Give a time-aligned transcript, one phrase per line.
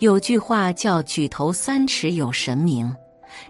[0.00, 2.90] 有句话叫“举头三尺有神明”，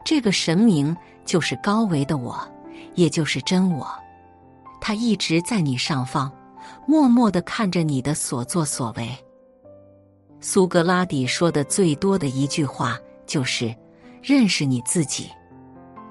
[0.04, 0.94] 这个神明
[1.24, 2.36] 就是高维的我，
[2.96, 3.88] 也就是真我。
[4.80, 6.30] 他一直在你上方，
[6.88, 9.08] 默默的看着你的所作所为。
[10.40, 13.72] 苏格拉底说的最多的一句话就是
[14.20, 15.30] ：“认识你自己。”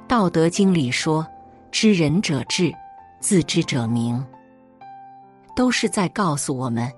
[0.07, 1.27] 《道德经》里说
[1.69, 2.73] ：“知人者智，
[3.19, 4.25] 自知者明。”
[5.53, 6.89] 都是在告诉我们，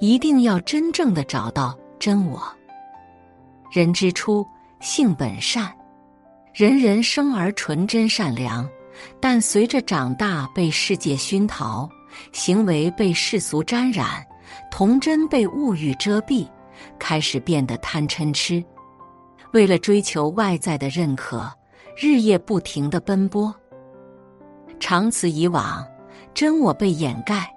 [0.00, 2.40] 一定要真正的找到真我。
[3.70, 4.46] 人之初，
[4.80, 5.72] 性本善，
[6.54, 8.68] 人人生而纯真善良，
[9.20, 11.88] 但随着长大，被世界熏陶，
[12.32, 14.24] 行为被世俗沾染，
[14.70, 16.46] 童真被物欲遮蔽。
[16.98, 18.62] 开始变得贪嗔痴，
[19.52, 21.50] 为了追求外在的认可，
[21.96, 23.54] 日夜不停的奔波。
[24.78, 25.84] 长此以往，
[26.34, 27.50] 真我被掩盖，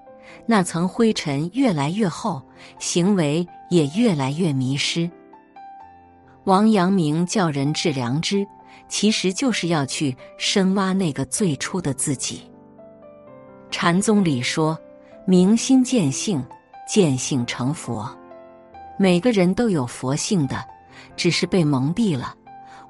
[0.45, 2.41] 那层灰尘越来越厚，
[2.79, 5.09] 行为也越来越迷失。
[6.45, 8.47] 王阳明叫人致良知，
[8.87, 12.41] 其实就是要去深挖那个最初的自己。
[13.69, 14.77] 禅宗里说
[15.27, 16.43] ：“明心见性，
[16.87, 18.09] 见性成佛。”
[18.97, 20.65] 每个人都有佛性的，
[21.15, 22.33] 只是被蒙蔽了。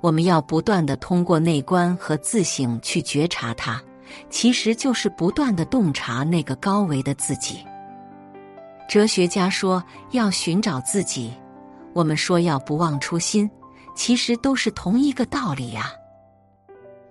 [0.01, 3.81] 我们要不断的通过内观和自省去觉察它，
[4.29, 7.59] 其实就是不断的洞察那个高维的自己。
[8.87, 11.33] 哲学家说要寻找自己，
[11.93, 13.49] 我们说要不忘初心，
[13.95, 15.91] 其实都是同一个道理呀。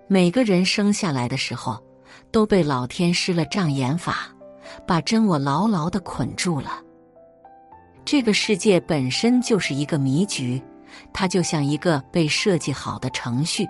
[0.06, 1.82] 每个人生下来的时候，
[2.30, 4.28] 都被老天施了障眼法，
[4.86, 6.80] 把真我牢牢的捆住了。
[8.04, 10.62] 这个世界本身就是一个迷局，
[11.12, 13.66] 它就像一个被设计好的程序，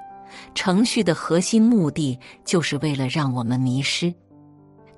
[0.55, 4.15] 程序的核心目的就是为了让我们迷失。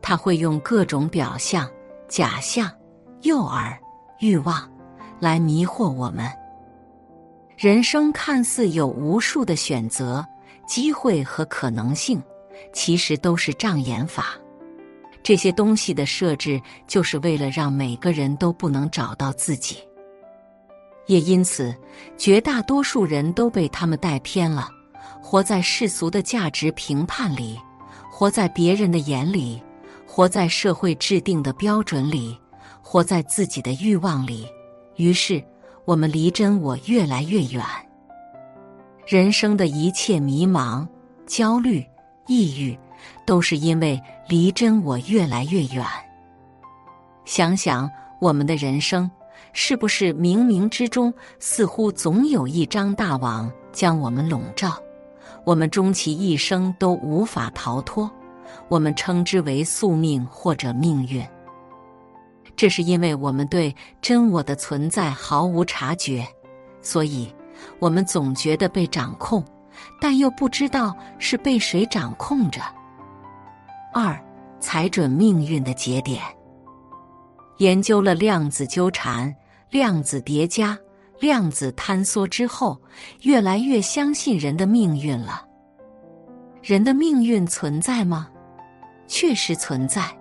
[0.03, 1.71] 它会用各种表象、
[2.07, 2.71] 假象、
[3.23, 3.75] 诱饵、
[4.19, 4.71] 欲望
[5.21, 6.29] 来迷惑我们。
[7.57, 10.27] 人生看似有无数的选择、
[10.67, 12.23] 机会和可能性，
[12.73, 14.35] 其实都是障眼法。
[15.23, 19.77] 这些东西的设置，就是为了让每个人都不能找到自己，
[21.07, 21.77] 也因此，
[22.17, 24.71] 绝大多数人都被他们带偏了，
[25.23, 27.61] 活在世俗的价值评判里，
[28.11, 29.63] 活在别人的眼里，
[30.07, 32.35] 活在社会制定的标准里，
[32.81, 34.47] 活在自己的欲望里。
[34.97, 35.43] 于是，
[35.85, 37.65] 我们离真我越来越远。
[39.07, 40.87] 人生的一切迷茫、
[41.27, 41.85] 焦虑、
[42.27, 42.79] 抑郁。
[43.25, 45.83] 都是因为离真我越来越远。
[47.25, 47.91] 想想
[48.21, 49.11] 我们的人生，
[49.55, 54.77] 是不是冥冥之中似乎总有一张大网将我们笼罩，
[55.45, 58.11] 我们终其一生都无法逃脱？
[58.69, 61.25] 我们称之为宿命或者命运。
[62.61, 66.23] 这是因为我们对真我的存在毫无察觉，
[66.83, 67.35] 所以
[67.79, 69.43] 我们总觉得被掌控，
[69.99, 72.61] 但又不知道是被谁掌控着。
[73.95, 74.15] 二，
[74.61, 76.23] 踩准命运的节点。
[77.57, 79.35] 研究了量子纠缠、
[79.71, 80.79] 量子叠加、
[81.19, 82.79] 量子坍缩之后，
[83.23, 85.47] 越来越相信人的命运了。
[86.63, 88.29] 人的命运存在吗？
[89.07, 90.15] 确实存在，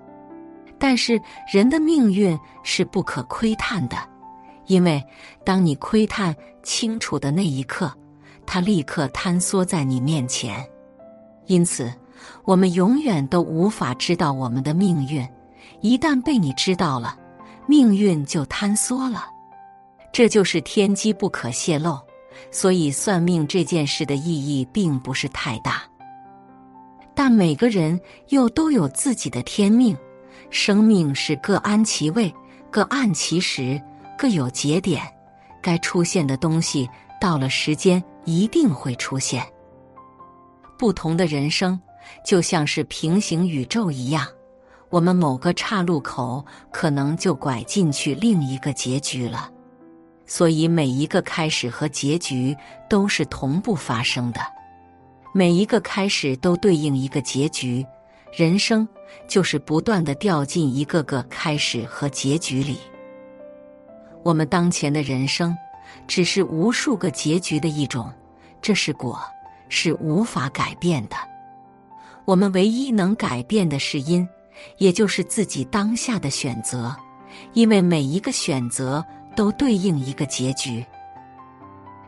[0.80, 3.98] 但是人的命运是不可窥探的，
[4.68, 5.04] 因为
[5.44, 7.94] 当你窥探清楚的那一刻，
[8.46, 10.66] 它立刻坍缩在你面前。
[11.46, 11.92] 因此。
[12.44, 15.26] 我们永远都无法知道我们的命运，
[15.80, 17.18] 一旦被你知道了，
[17.66, 19.26] 命运就坍缩了。
[20.12, 21.98] 这就是天机不可泄露，
[22.52, 25.84] 所以算命这件事的意义并不是太大。
[27.16, 27.98] 但每个人
[28.28, 29.96] 又都有自己的天命，
[30.50, 32.34] 生命是各安其位，
[32.72, 33.82] 各按其时，
[34.18, 35.04] 各有节点，
[35.62, 39.46] 该出现的东西到了时间一定会出现。
[40.78, 41.80] 不同的人生。
[42.26, 44.26] 就像是平行宇宙一样，
[44.90, 49.52] 我们某个岔路口可能就拐进去另一个结局了。
[50.26, 52.56] 所以每一个开始和结局
[52.90, 54.42] 都是同步发生的，
[55.36, 57.86] 每一个开始都对应一个结局。
[58.32, 58.88] 人生
[59.28, 62.78] 就是不断的掉进一个个开始和结局里。
[64.24, 65.58] 我们当前的人生
[66.08, 68.12] 只是无数个结局的一种，
[68.62, 69.20] 这是果，
[69.70, 71.16] 是无法改变的。
[72.26, 74.28] 我们唯一能改变的是因，
[74.78, 76.96] 也就是自己当下的选择，
[77.54, 79.04] 因为每一个选择
[79.36, 80.86] 都对应一个结局。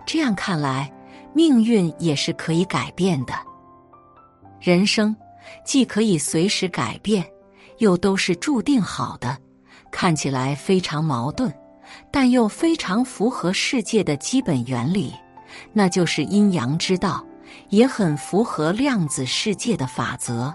[0.06, 0.92] 这样看来，
[1.34, 3.34] 命运也是可以改变的。
[4.60, 5.16] 人生
[5.66, 7.26] 既可以随时改变，
[7.78, 9.38] 又都是注定好的，
[9.92, 11.54] 看起来非常矛盾，
[12.12, 15.14] 但又非常符合世界的基本原理，
[15.74, 17.26] 那就是阴阳之道，
[17.70, 20.54] 也很符合量子世界的法则：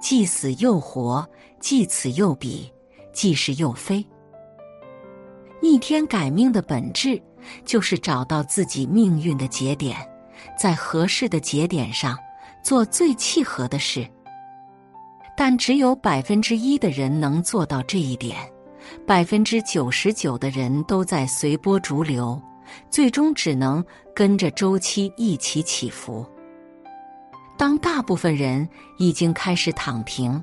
[0.00, 1.26] 既死又活，
[1.60, 2.72] 既此又彼，
[3.12, 4.04] 既是又非。
[5.62, 7.22] 逆天改命的本质，
[7.64, 9.96] 就是找到自己命运的节点，
[10.60, 12.18] 在合适的节点上
[12.62, 14.06] 做最契合的事。
[15.36, 18.36] 但只有百分之一的人能做到这一点。
[19.06, 22.40] 百分之九十九的人都在随波逐流，
[22.90, 23.84] 最终只能
[24.14, 26.24] 跟着周期一起起伏。
[27.56, 30.42] 当大部分人已经开始躺平，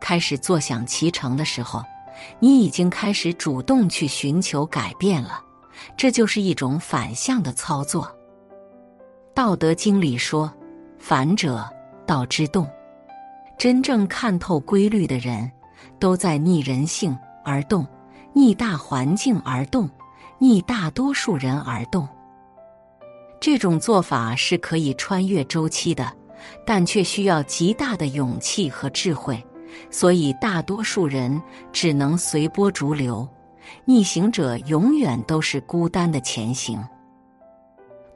[0.00, 1.82] 开始坐享其成的时候，
[2.38, 5.42] 你已经开始主动去寻求改变了。
[5.96, 8.04] 这就是一种反向的操作。
[9.34, 10.52] 《道德经》里说
[10.98, 11.68] ：“反者，
[12.06, 12.68] 道之动。”
[13.60, 15.52] 真正看透规律的人，
[15.98, 17.14] 都在逆人性。
[17.44, 17.86] 而动，
[18.32, 19.86] 逆大环境而动，
[20.38, 22.08] 逆大多数人而动。
[23.38, 26.10] 这种做法是可以穿越周期的，
[26.64, 29.42] 但却需要极大的勇气和智慧。
[29.90, 31.38] 所以，大多数人
[31.70, 33.28] 只能随波逐流，
[33.84, 36.82] 逆行者永远都是孤单的前行。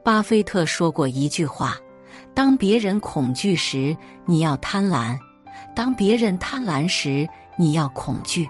[0.03, 1.75] 巴菲特说过一句话
[2.33, 3.95] ：“当别人恐惧时，
[4.25, 5.15] 你要贪婪；
[5.75, 7.27] 当别人贪婪时，
[7.57, 8.49] 你要恐惧。”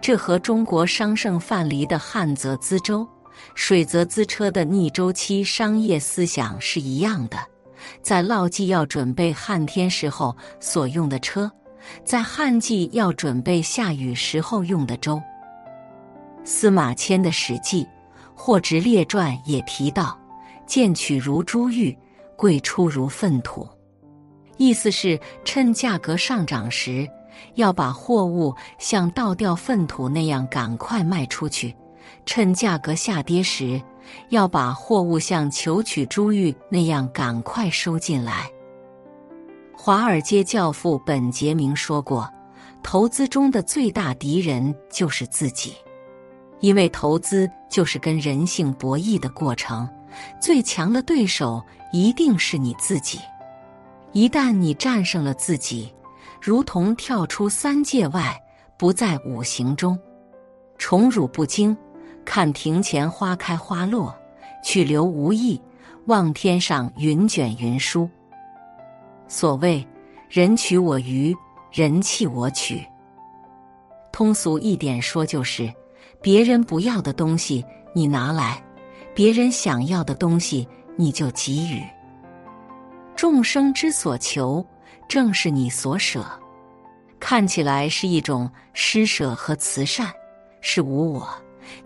[0.00, 3.06] 这和中国商圣范蠡的旱则资舟，
[3.54, 7.36] 水则资车的逆周期商业思想是一样的。
[8.02, 11.50] 在涝季要准备旱天时候所用的车，
[12.04, 15.20] 在旱季要准备下雨时候用的舟。
[16.44, 17.84] 司马迁的《史记·
[18.34, 20.18] 货殖列传》也提到
[20.66, 21.96] ：“贱取如珠玉，
[22.36, 23.68] 贵出如粪土。”
[24.60, 27.08] 意思是趁价格上涨时。
[27.54, 31.74] 要把货物像倒掉粪土那样赶快卖出去，
[32.26, 33.80] 趁价格下跌时，
[34.28, 38.50] 要把货物像求取珠玉那样赶快收进来。
[39.74, 42.30] 华尔街教父本杰明说过
[42.84, 45.74] ：“投资中的最大敌人就是自己，
[46.60, 49.88] 因为投资就是跟人性博弈的过程，
[50.38, 53.18] 最强的对手一定是你自己。
[54.12, 55.92] 一旦你战胜了自己。”
[56.42, 58.42] 如同跳出三界外，
[58.78, 59.98] 不在五行中，
[60.78, 61.76] 宠辱不惊，
[62.24, 64.16] 看庭前花开花落，
[64.64, 65.60] 去留无意，
[66.06, 68.08] 望天上云卷云舒。
[69.28, 69.86] 所谓
[70.30, 71.36] 人取我予，
[71.70, 72.82] 人弃我取。
[74.10, 75.70] 通俗一点说，就是
[76.22, 77.62] 别人不要的东西
[77.94, 78.64] 你拿来，
[79.14, 80.66] 别人想要的东西
[80.96, 81.82] 你就给予。
[83.20, 84.66] 众生之所求。
[85.06, 86.24] 正是你所舍，
[87.18, 90.10] 看起来是一种施舍和慈善，
[90.62, 91.28] 是无我，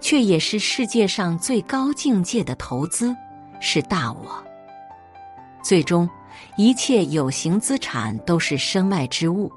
[0.00, 3.12] 却也是世界上最高境界的投资，
[3.58, 4.44] 是大我。
[5.60, 6.08] 最终，
[6.56, 9.50] 一切有形资产都是身外之物，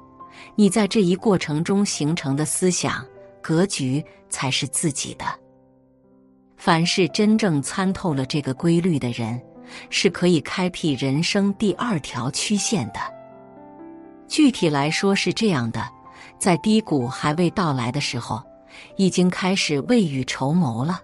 [0.56, 3.06] 你在这一过程中形成的思想
[3.40, 5.24] 格局才是自己的。
[6.56, 9.40] 凡是真正参透了这个规律的人，
[9.90, 13.00] 是可以开辟人生第二条曲线的。
[14.26, 15.88] 具体来说是这样的，
[16.38, 18.42] 在低谷还未到来的时候，
[18.96, 21.00] 已经开始未雨绸缪了，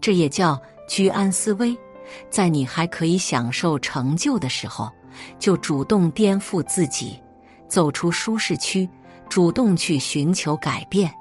[0.00, 1.76] 这也叫居安思危。
[2.30, 4.90] 在你还可以享受成就的时候，
[5.38, 7.20] 就主动颠覆自己，
[7.68, 8.88] 走出舒适区，
[9.28, 11.12] 主动去寻求改变，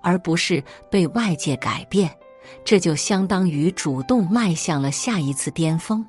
[0.00, 2.10] 而不是被外界改变。
[2.64, 6.04] 这就相当于主动迈向了下一次巅峰。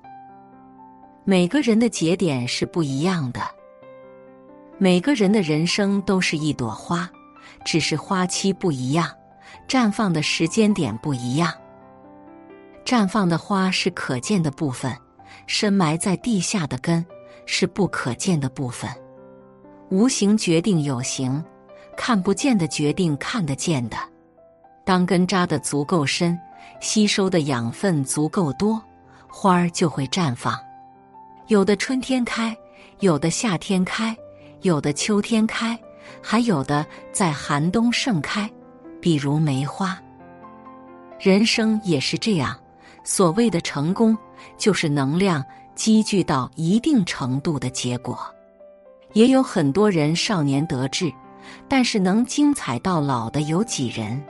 [1.25, 3.39] 每个人的节点是不一样的。
[4.77, 7.09] 每个人的人生都是一朵花，
[7.63, 9.09] 只是花期不一样，
[9.65, 11.53] 绽放的时间点不一样。
[12.83, 14.93] 绽放的花是可见的部分，
[15.47, 17.05] 深埋在地下的根
[17.45, 18.89] 是不可见的部分。
[19.91, 21.41] 无形决定有形，
[21.95, 23.95] 看不见的决定看得见的。
[24.83, 26.37] 当根扎得足够深，
[26.81, 28.81] 吸收的养分足够多，
[29.29, 30.59] 花儿就会绽放。
[31.47, 32.55] 有的春天开，
[32.99, 34.15] 有的夏天开。
[34.61, 35.77] 有的秋天开，
[36.21, 38.49] 还有的在寒冬盛开，
[39.01, 40.01] 比如梅花。
[41.19, 42.57] 人生也是这样，
[43.03, 44.17] 所谓的成功，
[44.57, 45.43] 就是能量
[45.75, 48.17] 积聚到一定程度的结果。
[49.11, 51.11] 也有很多人少年得志，
[51.67, 54.23] 但是能精彩到老的有几人？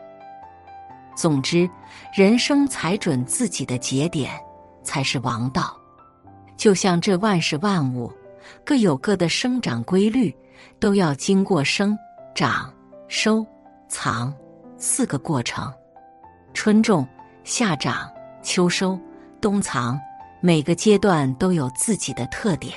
[1.16, 1.70] 总之，
[2.12, 4.32] 人生踩准自己的节点
[4.82, 5.78] 才是王道。
[6.58, 8.12] 就像这万事万物。
[8.66, 10.34] 各有各的生长规律，
[10.80, 11.98] 都要经过生
[12.36, 12.72] 长、
[13.08, 13.46] 收
[13.88, 14.34] 藏
[14.78, 15.72] 四个过程。
[16.54, 17.08] 春种、
[17.44, 19.00] 夏长、秋收、
[19.40, 20.00] 冬藏，
[20.42, 22.74] 每个阶段都有自己的特点。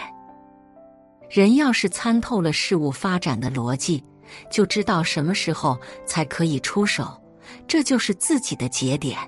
[1.29, 4.03] 人要是参透了事物发展的逻辑，
[4.49, 7.21] 就知道什么时候才可以出手，
[7.67, 9.19] 这就是自己的节点。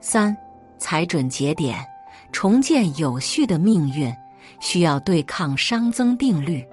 [0.00, 0.34] 三，
[0.78, 1.84] 踩准节点，
[2.32, 4.14] 重建有序的命运，
[4.60, 6.66] 需要对抗熵增定律。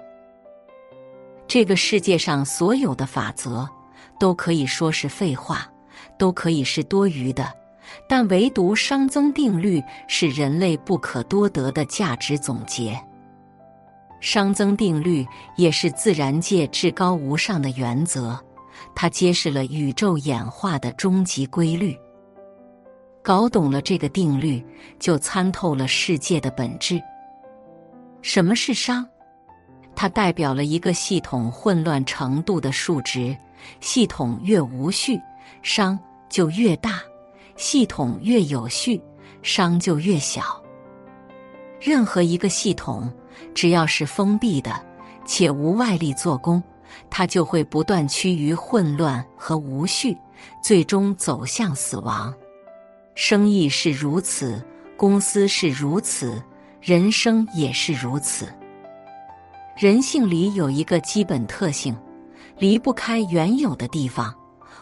[1.48, 3.68] 这个世界上所有的法则，
[4.18, 5.68] 都可以说是废话，
[6.18, 7.52] 都可以是多余的，
[8.08, 13.00] 但唯独熵增定律是人类不可多得的价值总结。
[14.20, 18.38] 熵增定律也是自然界至高无上的原则，
[18.94, 21.96] 它揭示了宇宙演化的终极规律。
[23.26, 24.64] 搞懂了这个定律，
[25.00, 27.02] 就参透了世界的本质。
[28.22, 29.04] 什么是熵？
[29.96, 33.36] 它代表了一个系统混乱程度的数值，
[33.80, 35.20] 系统越无序，
[35.60, 37.00] 熵就越大；
[37.56, 39.02] 系统越有序，
[39.42, 40.62] 熵就越小。
[41.80, 43.12] 任何一个系统，
[43.52, 44.80] 只要是封闭的
[45.24, 46.62] 且无外力做工，
[47.10, 50.16] 它就会不断趋于混乱和无序，
[50.62, 52.32] 最终走向死亡。
[53.16, 54.62] 生意是如此，
[54.94, 56.40] 公司是如此，
[56.82, 58.46] 人生也是如此。
[59.74, 61.96] 人性里有一个基本特性，
[62.58, 64.34] 离不开原有的地方，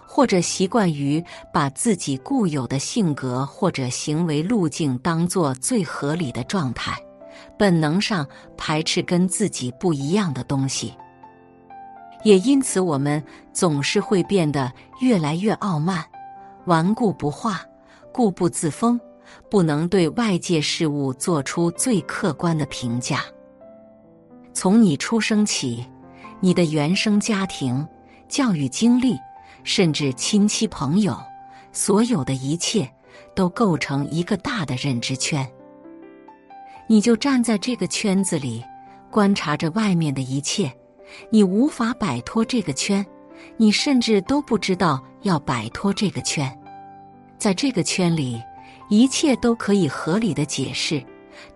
[0.04, 6.98] 或者习惯于把自己固有的性格或者行为路径当做最合理的状态，
[7.56, 8.26] 本能上
[8.56, 10.92] 排斥跟自己不一样的东西。
[12.24, 13.22] 也因此，我们
[13.52, 16.04] 总是会变得越来越傲慢、
[16.64, 17.60] 顽固不化、
[18.14, 18.98] 固步自封，
[19.50, 23.24] 不能对外界事物做出最客观的评价。
[24.52, 25.84] 从你出生起，
[26.38, 27.84] 你的原生家庭、
[28.28, 29.18] 教育经历，
[29.64, 31.18] 甚至亲戚朋友，
[31.72, 32.88] 所有的一切，
[33.34, 35.44] 都构成一个大的认知圈。
[36.86, 38.64] 你就站在这个圈子里，
[39.10, 40.72] 观察着外面的一切，
[41.30, 43.04] 你无法摆脱这个圈，
[43.56, 46.56] 你甚至都不知道要摆脱这个圈。
[47.38, 48.42] 在这个圈里，
[48.88, 51.04] 一切都可以合理的解释。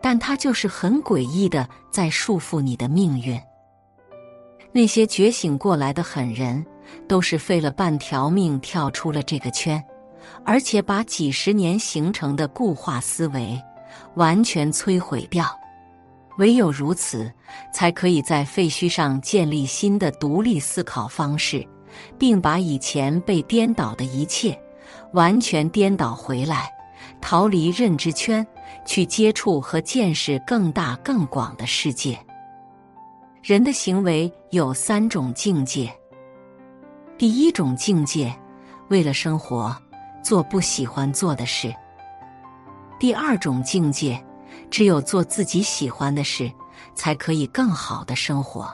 [0.00, 3.40] 但它就是很诡异的，在束缚你的命运。
[4.72, 6.64] 那些觉醒过来的狠人，
[7.08, 9.82] 都是费了半条命跳出了这个圈，
[10.44, 13.60] 而且把几十年形成的固化思维
[14.14, 15.46] 完全摧毁掉。
[16.38, 17.32] 唯有如此，
[17.72, 21.66] 才可以在废墟上建立新的独立思考方式，
[22.18, 24.60] 并把以前被颠倒的一切
[25.12, 26.70] 完全颠倒回来。
[27.20, 28.46] 逃离认知圈，
[28.84, 32.18] 去接触和见识更大更广的世界。
[33.42, 35.92] 人的行为有三种境界：
[37.16, 38.32] 第一种境界，
[38.88, 39.74] 为了生活
[40.22, 41.70] 做不喜欢做的事；
[42.98, 44.22] 第二种境界，
[44.70, 46.50] 只有做自己喜欢的事，
[46.94, 48.66] 才可以更好的生活；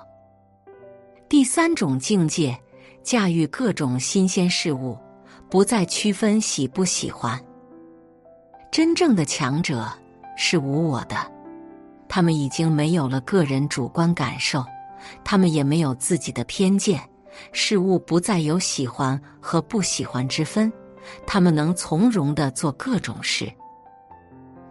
[1.29, 2.59] 第三种境界，
[3.03, 4.99] 驾驭各种新鲜事物，
[5.50, 7.40] 不再区分喜不喜欢。
[8.72, 9.88] 真正的强者
[10.36, 11.16] 是无我的，
[12.08, 14.64] 他们已经没有了个人主观感受，
[15.22, 17.00] 他们也没有自己的偏见，
[17.52, 20.72] 事物不再有喜欢和不喜欢之分，
[21.26, 23.52] 他们能从容的做各种事。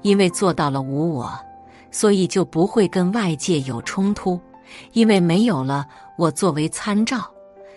[0.01, 1.31] 因为做到了无我，
[1.89, 4.37] 所以就不会跟外界有冲突；
[4.91, 5.87] 因为没有了
[6.17, 7.31] 我作为参照，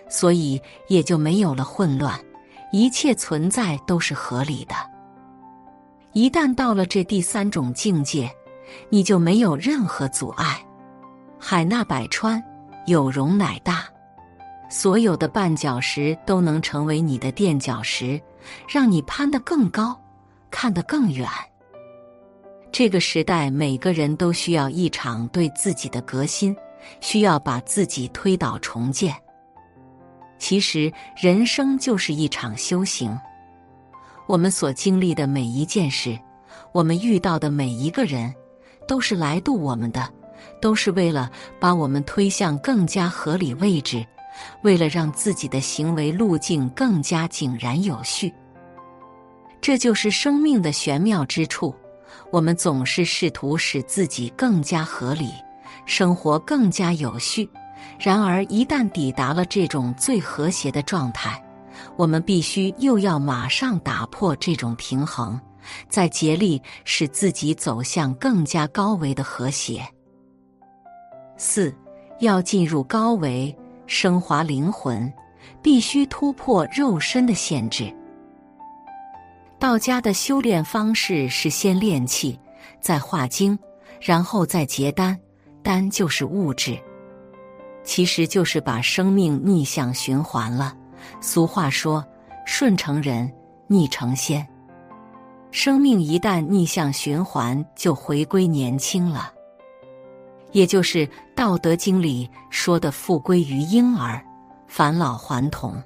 [0.09, 2.19] 所以也就没有了混乱，
[2.71, 4.75] 一切存在都是合理的。
[6.13, 8.29] 一旦到了这第三种境界，
[8.89, 10.59] 你就没有任何阻碍。
[11.39, 12.43] 海纳百川，
[12.87, 13.85] 有容乃大，
[14.69, 18.19] 所有的绊脚石都能成为你的垫脚石，
[18.67, 19.95] 让你攀得更高，
[20.49, 21.29] 看得更远。
[22.71, 26.55] 这个时代，每个人都需要一场对自己的革新，
[26.99, 29.15] 需要把自己推倒重建。
[30.39, 33.17] 其实，人生就是一场修行。
[34.27, 36.17] 我们所经历的每一件事，
[36.71, 38.33] 我们遇到的每一个人，
[38.87, 40.07] 都是来渡我们的，
[40.61, 44.05] 都是为了把我们推向更加合理位置，
[44.63, 48.31] 为了让自己的行为路径更加井然有序。
[49.59, 51.73] 这就是生命的玄妙之处。
[52.31, 55.31] 我们总是试图使自己更加合理，
[55.85, 57.49] 生活更加有序。
[57.99, 61.43] 然而，一旦抵达了这种最和谐的状态，
[61.95, 65.39] 我们必须又要马上打破这种平衡，
[65.89, 69.87] 再竭力使自己走向更加高维的和谐。
[71.37, 71.73] 四，
[72.19, 73.55] 要进入高维
[73.85, 75.11] 升华灵魂，
[75.61, 77.93] 必须突破肉身的限制。
[79.59, 82.39] 道家的修炼方式是先练气，
[82.79, 83.57] 再化精，
[83.99, 85.17] 然后再结丹，
[85.63, 86.77] 丹就是物质，
[87.87, 90.75] 其实就是把生命逆向循环了。
[91.21, 92.05] 俗话说
[92.45, 93.31] ：“顺成人，
[93.65, 94.45] 逆成仙。”
[95.51, 99.31] 生命一旦逆向循环，就回归年轻了，
[100.51, 104.21] 也就是《道德经》里说的“复归于婴儿，
[104.67, 105.81] 返老还童”。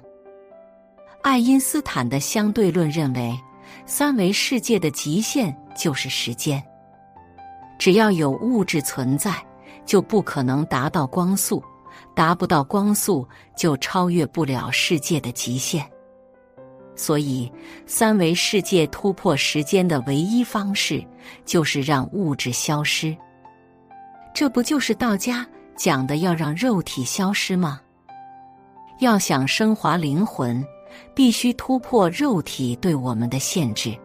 [1.22, 3.38] 爱因斯坦的相对论认为，
[3.86, 6.60] 三维世界的极限就是时间。
[7.78, 9.32] 只要有物质存在，
[9.86, 11.62] 就不可能达到光速，
[12.14, 15.84] 达不到光速，就超越不了世界的极限。
[16.94, 17.50] 所以，
[17.86, 21.04] 三维世界突破时间的唯一方式，
[21.44, 23.16] 就是让物质消失。
[24.34, 25.46] 这不就是道家
[25.76, 27.80] 讲的要让肉体消失吗？
[29.00, 30.64] 要想升华灵魂。
[31.14, 33.96] 必须突破肉体对我们的限制，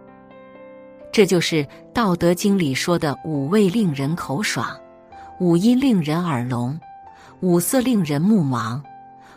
[1.12, 1.64] 这就是
[1.94, 4.70] 《道德经》里说的“五味令人口爽，
[5.38, 6.80] 五音令人耳聋，
[7.42, 8.82] 五色令人目盲”。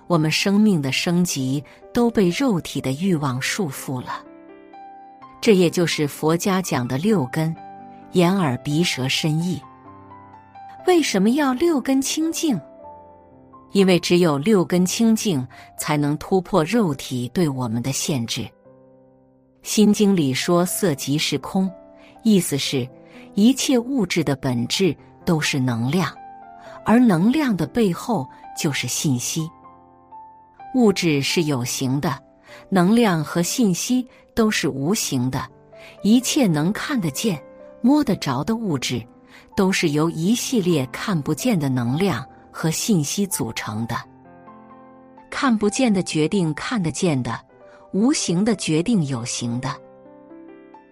[0.07, 1.63] 我们生命的升级
[1.95, 4.25] 都被肉体的欲望束缚了。
[5.41, 7.55] 这也就是佛家讲的六根：
[8.13, 9.63] 眼、耳、鼻、舌、身、意。
[10.87, 12.61] 为什么要六根清净？
[13.71, 15.47] 因为只有六根清净，
[15.79, 18.43] 才能突破肉体对我们的限制。
[19.63, 21.71] 《心经》里说“色即是空”，
[22.25, 22.89] 意思是，
[23.35, 26.13] 一切物质的本质都是能量，
[26.85, 29.49] 而能量的背后就是信息。
[30.75, 32.19] 物质是有形的，
[32.69, 35.47] 能量和信息都是无形的。
[36.03, 37.43] 一切能看得见、
[37.83, 39.05] 摸得着的物质，
[39.57, 42.25] 都是由一系列看不见的能量。
[42.53, 43.97] 和信息组成的，
[45.31, 47.41] 看不见的决定看得见的，
[47.93, 49.73] 无形的决定有形的。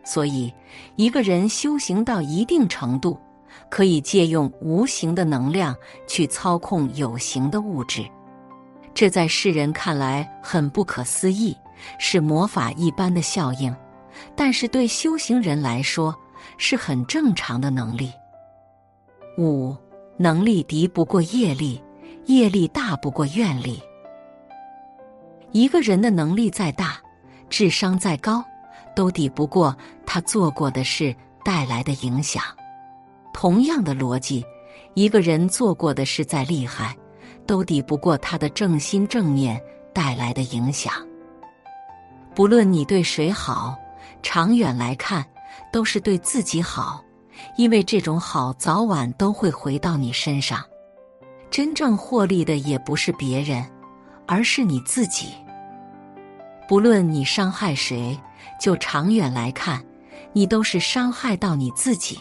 [0.05, 0.55] 所以，
[0.95, 3.19] 一个人修行到一定程度，
[3.71, 5.77] 可以借用无形的能量
[6.07, 8.05] 去操控有形的物质。
[8.95, 11.57] 这在世人看来很不可思议，
[11.99, 13.75] 是魔法一般的效应，
[14.35, 16.15] 但是对修行人来说
[16.57, 18.13] 是很正常的能力。
[19.37, 19.77] 五。
[20.21, 21.81] 能力敌不过业力，
[22.27, 23.81] 业力大不过愿力。
[25.53, 27.01] 一个人的能力再大，
[27.49, 28.45] 智商再高，
[28.97, 32.43] 都抵不过他做过的事带来的影响。
[33.41, 34.45] 同样的逻辑，
[34.95, 36.97] 一个人做过的事再厉害，
[37.47, 39.63] 都抵不过他的正心正念
[39.95, 40.93] 带来的影响。
[42.35, 43.77] 不论你对谁好，
[44.25, 45.25] 长远来看，
[45.73, 47.01] 都是对自己好。
[47.57, 50.61] 因为这种好早晚都会回到你身上，
[51.49, 53.65] 真正获利的也不是别人，
[54.27, 55.29] 而是你自己。
[56.67, 58.19] 不论你伤害谁，
[58.61, 59.81] 就长远来看，
[60.33, 62.19] 你都是伤害到你自己。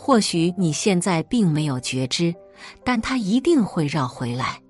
[0.00, 2.32] 或许你现在并没有觉知，
[2.84, 4.60] 但它一定会绕回来。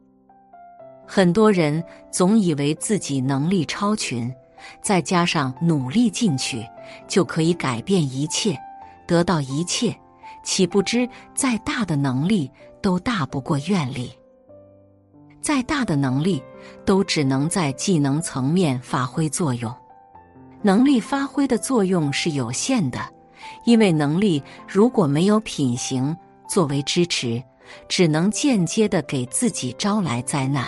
[1.06, 4.34] 很多人总以为自己能力超群，
[4.82, 6.66] 再加上努力进取，
[7.06, 8.58] 就可以改变一切。
[9.06, 9.94] 得到一切，
[10.42, 14.10] 岂不知再大的能力都大不过愿力。
[15.42, 16.42] 再大的能力，
[16.86, 19.72] 都只能在技能层面发挥作用。
[20.62, 22.98] 能力发挥的作用是有限的，
[23.64, 26.16] 因为能力如果没有品行
[26.48, 27.42] 作为支持，
[27.88, 30.64] 只能间接的给自己招来灾难。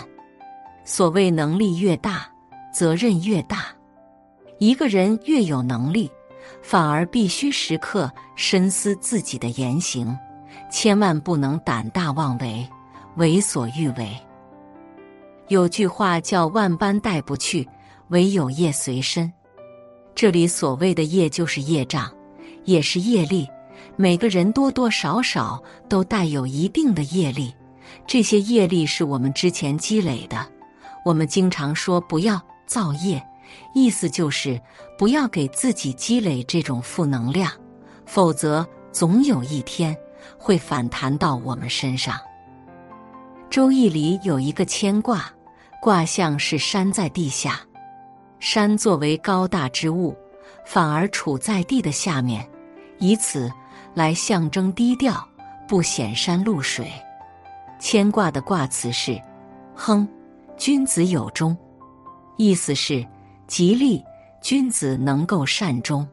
[0.83, 2.29] 所谓能力越大，
[2.73, 3.65] 责任越大。
[4.59, 6.11] 一个人越有能力。
[6.63, 10.17] 反而必须时刻深思自己的言行，
[10.71, 12.67] 千万不能胆大妄为、
[13.15, 14.09] 为所欲为。
[15.47, 17.67] 有句话叫“万般带不去，
[18.09, 19.31] 唯有业随身”。
[20.15, 22.11] 这里所谓的业就是业障，
[22.65, 23.47] 也是业力。
[23.95, 27.53] 每个人多多少少都带有一定的业力，
[28.07, 30.47] 这些业力是我们之前积累的。
[31.03, 33.21] 我们经常说不要造业。
[33.73, 34.61] 意思就是，
[34.97, 37.51] 不要给自己积累这种负能量，
[38.05, 39.95] 否则总有一天
[40.37, 42.15] 会反弹到我们身上。
[43.49, 45.29] 《周易》里有一个牵卦，
[45.81, 47.59] 卦象是山在地下，
[48.39, 50.15] 山作为高大之物，
[50.65, 52.47] 反而处在地的下面，
[53.01, 53.51] 以此
[53.93, 55.27] 来象征低调，
[55.67, 56.89] 不显山露水。
[57.79, 59.19] 牵挂的卦辞是
[59.75, 60.07] “亨，
[60.55, 61.57] 君子有终”，
[62.37, 63.05] 意思是。
[63.47, 64.01] 吉利，
[64.41, 66.07] 君子能够善终。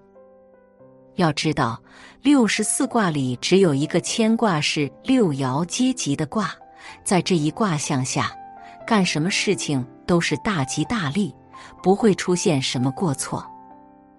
[1.14, 1.80] 要知道，
[2.20, 6.50] 六十四卦里只有一个牵挂是六爻阶级的卦，
[7.04, 8.32] 在这一卦象下，
[8.84, 11.32] 干什么事情都是大吉大利，
[11.80, 13.48] 不会出现什么过错。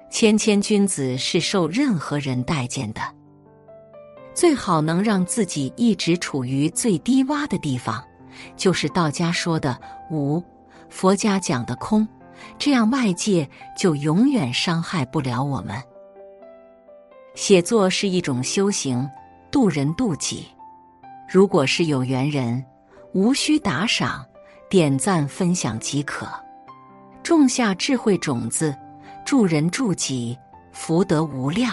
[0.10, 3.02] 谦谦君子是受任何人待见的，
[4.34, 8.04] 最好能让自己一直处于最低洼的地方，
[8.58, 10.44] 就是道家说的无，
[10.90, 12.08] 佛家讲的空，
[12.58, 15.82] 这样外界就永远伤害不了我们。
[17.36, 19.08] 写作是一种修行，
[19.52, 20.48] 渡人渡己。
[21.32, 22.66] 如果是有缘人，
[23.14, 24.26] 无需打赏，
[24.70, 26.28] 点赞分享即可，
[27.22, 28.76] 种下智慧种子。
[29.30, 30.36] 助人助己，
[30.72, 31.72] 福德无量。